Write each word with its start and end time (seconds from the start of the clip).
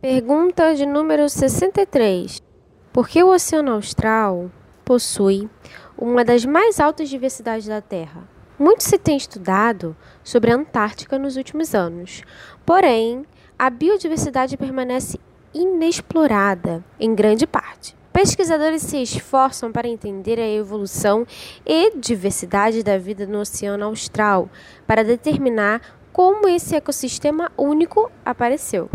Pergunta 0.00 0.74
de 0.74 0.86
número 0.86 1.28
63. 1.28 2.42
Por 2.90 3.06
que 3.06 3.22
o 3.22 3.28
Oceano 3.28 3.72
Austral 3.72 4.50
possui 4.82 5.46
uma 5.94 6.24
das 6.24 6.46
mais 6.46 6.80
altas 6.80 7.10
diversidades 7.10 7.66
da 7.66 7.82
Terra? 7.82 8.26
Muito 8.58 8.82
se 8.82 8.96
tem 8.96 9.18
estudado 9.18 9.94
sobre 10.24 10.52
a 10.52 10.54
Antártica 10.54 11.18
nos 11.18 11.36
últimos 11.36 11.74
anos, 11.74 12.22
porém, 12.64 13.26
a 13.58 13.68
biodiversidade 13.68 14.56
permanece 14.56 15.20
inexplorada 15.52 16.82
em 16.98 17.14
grande 17.14 17.46
parte. 17.46 17.94
Pesquisadores 18.10 18.80
se 18.80 19.02
esforçam 19.02 19.70
para 19.70 19.86
entender 19.86 20.40
a 20.40 20.48
evolução 20.48 21.26
e 21.66 21.94
diversidade 21.94 22.82
da 22.82 22.96
vida 22.96 23.26
no 23.26 23.40
Oceano 23.40 23.84
Austral, 23.84 24.48
para 24.86 25.04
determinar 25.04 25.82
como 26.10 26.48
esse 26.48 26.74
ecossistema 26.74 27.52
único 27.54 28.10
apareceu. 28.24 28.88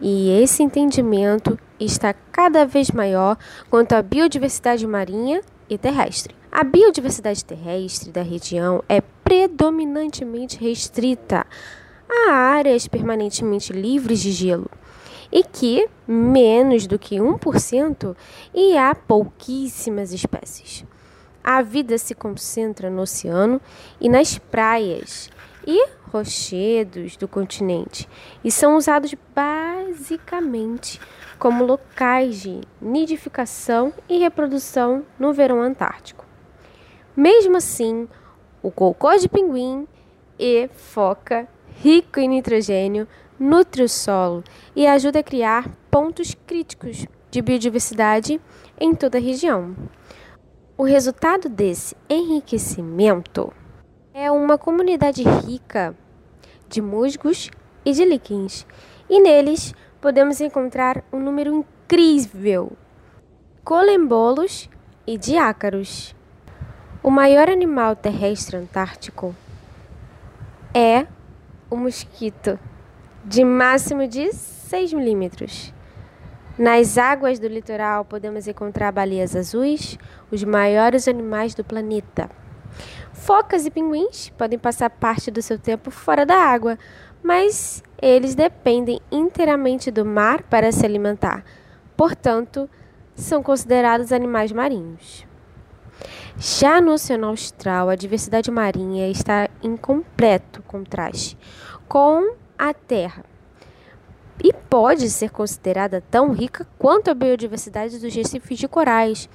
E 0.00 0.30
esse 0.42 0.62
entendimento 0.62 1.58
está 1.78 2.12
cada 2.32 2.64
vez 2.64 2.90
maior 2.90 3.36
quanto 3.68 3.94
à 3.94 4.02
biodiversidade 4.02 4.86
marinha 4.86 5.40
e 5.68 5.76
terrestre. 5.76 6.34
A 6.50 6.64
biodiversidade 6.64 7.44
terrestre 7.44 8.10
da 8.10 8.22
região 8.22 8.82
é 8.88 9.00
predominantemente 9.00 10.58
restrita 10.58 11.46
a 12.08 12.32
áreas 12.32 12.88
permanentemente 12.88 13.72
livres 13.72 14.20
de 14.20 14.32
gelo 14.32 14.70
e 15.30 15.44
que 15.44 15.88
menos 16.06 16.86
do 16.86 16.98
que 16.98 17.16
1% 17.16 18.16
e 18.54 18.78
há 18.78 18.94
pouquíssimas 18.94 20.12
espécies. 20.12 20.84
A 21.44 21.62
vida 21.62 21.98
se 21.98 22.14
concentra 22.14 22.90
no 22.90 23.02
oceano 23.02 23.60
e 24.00 24.08
nas 24.08 24.38
praias 24.38 25.30
e 25.66 25.97
rochedos 26.12 27.16
do 27.16 27.28
continente 27.28 28.08
e 28.42 28.50
são 28.50 28.76
usados 28.76 29.14
basicamente 29.34 31.00
como 31.38 31.64
locais 31.64 32.42
de 32.42 32.60
nidificação 32.80 33.92
e 34.08 34.18
reprodução 34.18 35.04
no 35.18 35.32
verão 35.32 35.62
antártico. 35.62 36.26
Mesmo 37.16 37.56
assim, 37.56 38.08
o 38.62 38.70
cocô 38.70 39.16
de 39.16 39.28
pinguim 39.28 39.86
e 40.38 40.68
foca, 40.74 41.48
rico 41.82 42.20
em 42.20 42.28
nitrogênio, 42.28 43.06
nutre 43.38 43.82
o 43.82 43.88
solo 43.88 44.42
e 44.74 44.86
ajuda 44.86 45.20
a 45.20 45.22
criar 45.22 45.70
pontos 45.90 46.34
críticos 46.46 47.06
de 47.30 47.42
biodiversidade 47.42 48.40
em 48.80 48.94
toda 48.94 49.18
a 49.18 49.20
região. 49.20 49.76
O 50.76 50.84
resultado 50.84 51.48
desse 51.48 51.96
enriquecimento 52.08 53.52
é 54.20 54.32
uma 54.32 54.58
comunidade 54.58 55.22
rica 55.22 55.94
de 56.68 56.82
musgos 56.82 57.52
e 57.84 57.92
de 57.92 58.04
líquens, 58.04 58.66
e 59.08 59.20
neles 59.20 59.72
podemos 60.00 60.40
encontrar 60.40 61.04
um 61.12 61.20
número 61.20 61.54
incrível 61.54 62.72
colembolos 63.62 64.68
e 65.06 65.16
de 65.16 65.38
ácaros. 65.38 66.16
O 67.00 67.12
maior 67.12 67.48
animal 67.48 67.94
terrestre 67.94 68.56
antártico 68.56 69.36
é 70.74 71.06
o 71.70 71.76
mosquito 71.76 72.58
de 73.24 73.44
máximo 73.44 74.08
de 74.08 74.32
6 74.32 74.94
milímetros. 74.94 75.72
Nas 76.58 76.98
águas 76.98 77.38
do 77.38 77.46
litoral 77.46 78.04
podemos 78.04 78.48
encontrar 78.48 78.90
baleias 78.90 79.36
azuis, 79.36 79.96
os 80.28 80.42
maiores 80.42 81.06
animais 81.06 81.54
do 81.54 81.62
planeta. 81.62 82.28
Focas 83.12 83.66
e 83.66 83.70
pinguins 83.70 84.30
podem 84.30 84.58
passar 84.58 84.90
parte 84.90 85.30
do 85.30 85.42
seu 85.42 85.58
tempo 85.58 85.90
fora 85.90 86.24
da 86.24 86.36
água, 86.36 86.78
mas 87.22 87.82
eles 88.00 88.34
dependem 88.34 89.00
inteiramente 89.10 89.90
do 89.90 90.04
mar 90.04 90.42
para 90.44 90.72
se 90.72 90.84
alimentar. 90.84 91.44
Portanto, 91.96 92.70
são 93.14 93.42
considerados 93.42 94.12
animais 94.12 94.52
marinhos. 94.52 95.26
Já 96.36 96.80
no 96.80 96.92
Oceano 96.92 97.26
Austral, 97.26 97.88
a 97.88 97.96
diversidade 97.96 98.50
marinha 98.50 99.10
está 99.10 99.48
em 99.60 99.76
completo 99.76 100.62
contraste 100.62 101.36
com 101.88 102.36
a 102.56 102.72
Terra 102.72 103.24
e 104.42 104.52
pode 104.52 105.10
ser 105.10 105.30
considerada 105.30 106.02
tão 106.10 106.32
rica 106.32 106.66
quanto 106.78 107.10
a 107.10 107.14
biodiversidade 107.14 107.98
dos 107.98 108.14
recifes 108.14 108.58
de 108.58 108.68
corais, 108.68 109.28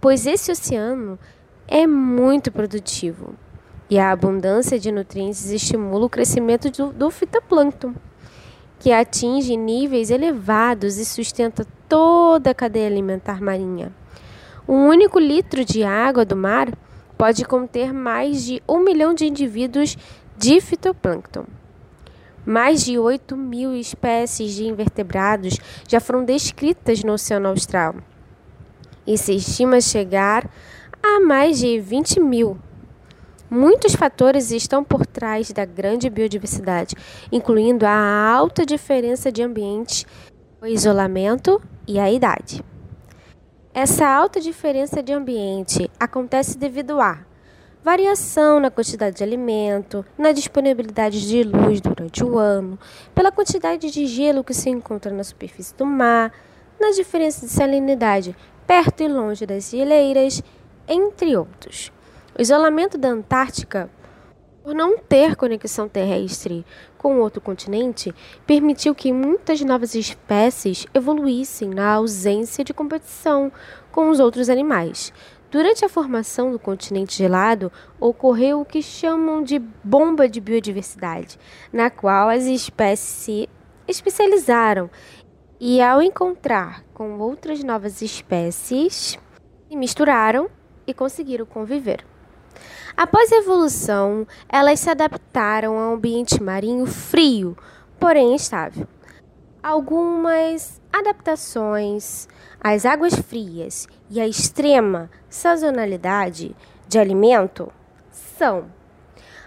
pois 0.00 0.26
esse 0.26 0.50
oceano 0.50 1.18
é 1.68 1.86
muito 1.86 2.52
produtivo 2.52 3.34
e 3.88 3.98
a 3.98 4.10
abundância 4.10 4.78
de 4.78 4.90
nutrientes 4.90 5.50
estimula 5.50 6.06
o 6.06 6.10
crescimento 6.10 6.70
do, 6.70 6.92
do 6.92 7.10
fitoplâncton, 7.10 7.94
que 8.78 8.92
atinge 8.92 9.56
níveis 9.56 10.10
elevados 10.10 10.98
e 10.98 11.04
sustenta 11.04 11.66
toda 11.88 12.50
a 12.50 12.54
cadeia 12.54 12.86
alimentar 12.86 13.40
marinha. 13.40 13.92
Um 14.68 14.88
único 14.88 15.18
litro 15.18 15.64
de 15.64 15.84
água 15.84 16.24
do 16.24 16.36
mar 16.36 16.72
pode 17.16 17.44
conter 17.44 17.92
mais 17.92 18.44
de 18.44 18.62
um 18.68 18.80
milhão 18.80 19.14
de 19.14 19.26
indivíduos 19.26 19.96
de 20.36 20.60
fitoplâncton. 20.60 21.44
Mais 22.44 22.84
de 22.84 22.98
8 22.98 23.36
mil 23.36 23.74
espécies 23.74 24.54
de 24.54 24.66
invertebrados 24.66 25.58
já 25.88 25.98
foram 25.98 26.24
descritas 26.24 27.02
no 27.02 27.12
Oceano 27.12 27.48
Austral. 27.48 27.96
E 29.06 29.16
se 29.16 29.34
estima 29.34 29.80
chegar 29.80 30.48
a 31.14 31.20
mais 31.20 31.58
de 31.58 31.78
20 31.78 32.20
mil. 32.20 32.58
Muitos 33.48 33.94
fatores 33.94 34.50
estão 34.50 34.82
por 34.82 35.06
trás 35.06 35.52
da 35.52 35.64
grande 35.64 36.10
biodiversidade, 36.10 36.96
incluindo 37.30 37.86
a 37.86 38.30
alta 38.30 38.66
diferença 38.66 39.30
de 39.30 39.40
ambiente, 39.42 40.04
o 40.60 40.66
isolamento 40.66 41.62
e 41.86 41.98
a 41.98 42.10
idade. 42.10 42.62
Essa 43.72 44.06
alta 44.06 44.40
diferença 44.40 45.02
de 45.02 45.12
ambiente 45.12 45.88
acontece 45.98 46.58
devido 46.58 47.00
a 47.00 47.20
variação 47.84 48.58
na 48.58 48.70
quantidade 48.70 49.16
de 49.16 49.22
alimento, 49.22 50.04
na 50.18 50.32
disponibilidade 50.32 51.26
de 51.28 51.44
luz 51.44 51.80
durante 51.80 52.24
o 52.24 52.36
ano, 52.36 52.76
pela 53.14 53.30
quantidade 53.30 53.90
de 53.92 54.06
gelo 54.06 54.42
que 54.42 54.52
se 54.52 54.68
encontra 54.68 55.12
na 55.12 55.22
superfície 55.22 55.74
do 55.76 55.86
mar, 55.86 56.32
na 56.80 56.90
diferença 56.90 57.46
de 57.46 57.52
salinidade 57.52 58.36
perto 58.66 59.02
e 59.02 59.08
longe 59.08 59.46
das 59.46 59.70
geleiras, 59.70 60.42
entre 60.88 61.36
outros. 61.36 61.92
O 62.38 62.42
isolamento 62.42 62.98
da 62.98 63.08
Antártica, 63.08 63.90
por 64.62 64.74
não 64.74 64.98
ter 64.98 65.36
conexão 65.36 65.88
terrestre 65.88 66.64
com 66.98 67.20
outro 67.20 67.40
continente, 67.40 68.14
permitiu 68.46 68.94
que 68.94 69.12
muitas 69.12 69.60
novas 69.60 69.94
espécies 69.94 70.86
evoluíssem 70.92 71.68
na 71.68 71.94
ausência 71.94 72.64
de 72.64 72.74
competição 72.74 73.52
com 73.92 74.10
os 74.10 74.20
outros 74.20 74.48
animais, 74.48 75.12
Durante 75.48 75.84
a 75.84 75.88
formação 75.88 76.50
do 76.50 76.58
continente 76.58 77.16
gelado, 77.16 77.70
ocorreu 78.00 78.60
o 78.60 78.64
que 78.64 78.82
chamam 78.82 79.42
de 79.42 79.58
bomba 79.82 80.28
de 80.28 80.40
biodiversidade, 80.40 81.38
na 81.72 81.88
qual 81.88 82.28
as 82.28 82.44
espécies 82.44 83.08
se 83.08 83.48
especializaram 83.86 84.90
e, 85.60 85.80
ao 85.80 86.02
encontrar 86.02 86.84
com 86.92 87.18
outras 87.20 87.62
novas 87.62 88.02
espécies, 88.02 89.18
se 89.68 89.76
misturaram 89.76 90.50
e 90.86 90.94
conseguiram 90.94 91.44
conviver. 91.44 92.04
Após 92.96 93.32
a 93.32 93.36
evolução, 93.36 94.26
elas 94.48 94.80
se 94.80 94.88
adaptaram 94.88 95.78
a 95.78 95.90
um 95.90 95.94
ambiente 95.94 96.42
marinho 96.42 96.86
frio, 96.86 97.56
porém 97.98 98.34
estável. 98.34 98.86
Algumas 99.62 100.80
adaptações 100.92 102.28
às 102.60 102.86
águas 102.86 103.14
frias 103.14 103.86
e 104.08 104.20
à 104.20 104.26
extrema 104.26 105.10
sazonalidade 105.28 106.56
de 106.88 106.98
alimento 106.98 107.70
são 108.10 108.70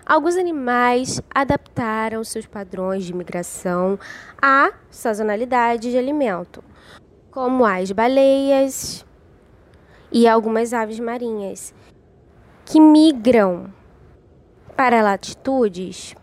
Alguns 0.10 0.38
animais 0.38 1.22
adaptaram 1.30 2.24
seus 2.24 2.48
padrões 2.48 3.04
de 3.04 3.13
migração 3.13 4.00
à 4.42 4.74
sazonalidade 4.90 5.92
de 5.92 5.98
alimento, 6.00 6.63
como 7.30 7.63
as 7.63 7.92
baleias 7.92 9.06
e 10.12 10.28
algumas 10.28 10.74
aves 10.74 11.00
marinhas, 11.00 11.74
que 12.66 12.80
migram 12.80 13.74
para 14.76 15.02
latitudes 15.02 16.16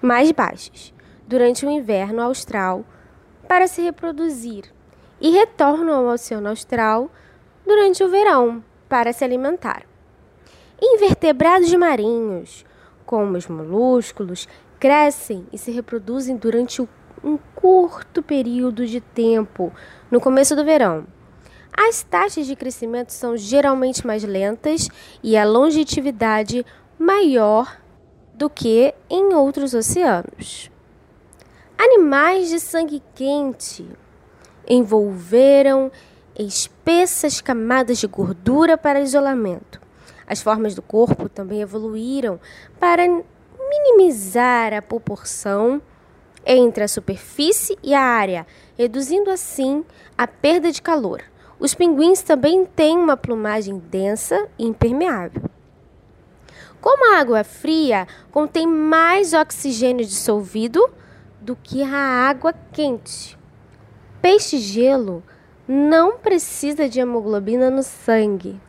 mais 0.00 0.30
baixas 0.32 0.92
durante 1.26 1.64
o 1.64 1.70
inverno 1.70 2.22
austral 2.22 2.84
para 3.48 3.66
se 3.66 3.80
reproduzir 3.82 4.64
e 5.20 5.30
retornam 5.30 5.94
ao 5.94 6.14
Oceano 6.14 6.48
Austral 6.48 7.10
durante 7.64 8.02
o 8.02 8.08
verão 8.08 8.62
para 8.88 9.12
se 9.12 9.24
alimentar. 9.24 9.84
Invertebrados 10.80 11.72
marinhos, 11.74 12.66
como 13.06 13.36
os 13.36 13.46
molúsculos, 13.46 14.48
crescem 14.80 15.46
e 15.52 15.58
se 15.58 15.70
reproduzem 15.70 16.36
durante 16.36 16.82
um 17.22 17.38
curto 17.54 18.22
período 18.22 18.84
de 18.84 19.00
tempo 19.00 19.72
no 20.10 20.20
começo 20.20 20.56
do 20.56 20.64
verão. 20.64 21.06
As 21.72 22.02
taxas 22.02 22.46
de 22.46 22.54
crescimento 22.54 23.12
são 23.12 23.36
geralmente 23.36 24.06
mais 24.06 24.22
lentas 24.22 24.88
e 25.22 25.36
a 25.36 25.44
longevidade 25.44 26.64
maior 26.98 27.80
do 28.34 28.50
que 28.50 28.94
em 29.08 29.34
outros 29.34 29.72
oceanos. 29.74 30.70
Animais 31.78 32.50
de 32.50 32.60
sangue 32.60 33.02
quente 33.14 33.86
envolveram 34.68 35.90
espessas 36.38 37.40
camadas 37.40 37.98
de 37.98 38.06
gordura 38.06 38.76
para 38.76 39.00
isolamento. 39.00 39.80
As 40.26 40.40
formas 40.40 40.74
do 40.74 40.82
corpo 40.82 41.28
também 41.28 41.60
evoluíram 41.60 42.38
para 42.78 43.02
minimizar 43.58 44.72
a 44.72 44.82
proporção 44.82 45.80
entre 46.44 46.84
a 46.84 46.88
superfície 46.88 47.76
e 47.82 47.94
a 47.94 48.00
área, 48.00 48.46
reduzindo 48.76 49.30
assim 49.30 49.84
a 50.16 50.26
perda 50.26 50.70
de 50.70 50.82
calor. 50.82 51.22
Os 51.62 51.74
pinguins 51.74 52.22
também 52.22 52.64
têm 52.64 52.98
uma 52.98 53.16
plumagem 53.16 53.78
densa 53.78 54.48
e 54.58 54.66
impermeável. 54.66 55.44
Como 56.80 57.14
a 57.14 57.20
água 57.20 57.44
fria 57.44 58.08
contém 58.32 58.66
mais 58.66 59.32
oxigênio 59.32 60.04
dissolvido 60.04 60.84
do 61.40 61.54
que 61.54 61.80
a 61.80 62.26
água 62.28 62.52
quente, 62.72 63.38
peixe-gelo 64.20 65.22
não 65.68 66.18
precisa 66.18 66.88
de 66.88 66.98
hemoglobina 66.98 67.70
no 67.70 67.84
sangue. 67.84 68.60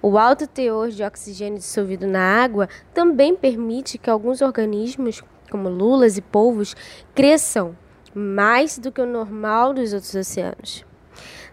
O 0.00 0.16
alto 0.16 0.46
teor 0.46 0.88
de 0.88 1.02
oxigênio 1.02 1.58
dissolvido 1.58 2.06
na 2.06 2.42
água 2.42 2.70
também 2.94 3.36
permite 3.36 3.98
que 3.98 4.08
alguns 4.08 4.40
organismos, 4.40 5.22
como 5.50 5.68
lulas 5.68 6.16
e 6.16 6.22
polvos, 6.22 6.74
cresçam 7.14 7.76
mais 8.14 8.78
do 8.78 8.90
que 8.90 9.02
o 9.02 9.06
normal 9.06 9.74
dos 9.74 9.92
outros 9.92 10.14
oceanos. 10.14 10.88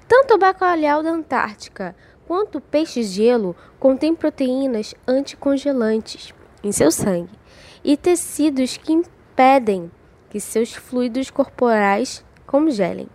Tanto 0.08 0.36
o 0.36 0.38
bacalhau 0.38 1.04
da 1.04 1.10
Antártica 1.10 1.96
quanto 2.26 2.58
o 2.58 2.62
peixe-gelo 2.62 3.56
contém 3.80 4.16
proteínas 4.16 4.96
anticongelantes 5.08 6.34
em 6.64 6.72
seu 6.72 6.92
sangue 6.92 7.38
e 7.84 7.96
tecidos 7.96 8.78
que 8.78 8.94
impedem 8.94 9.92
que 10.30 10.40
seus 10.40 10.74
fluidos 10.74 11.30
corporais 11.30 12.24
congelem. 12.46 13.08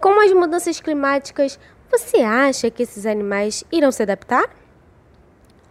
Com 0.00 0.20
as 0.20 0.32
mudanças 0.32 0.80
climáticas, 0.80 1.58
você 1.90 2.18
acha 2.18 2.70
que 2.70 2.82
esses 2.82 3.06
animais 3.06 3.64
irão 3.72 3.90
se 3.90 4.02
adaptar? 4.02 4.50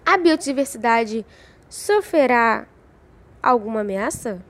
A 0.06 0.18
biodiversidade 0.18 1.26
sofrerá 1.70 2.68
alguma 3.42 3.82
ameaça? 3.82 4.42